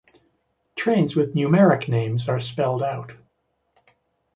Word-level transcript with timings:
Trains 0.75 1.15
with 1.15 1.35
numeric 1.35 1.87
names 1.87 2.27
are 2.27 2.39
spelled 2.39 2.81
out. 2.81 3.11